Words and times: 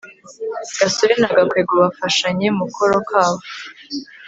gasore 0.79 1.13
na 1.21 1.29
gakwego 1.35 1.73
bafashanya 1.81 2.47
mukoro 2.59 2.95
kabo 3.09 3.37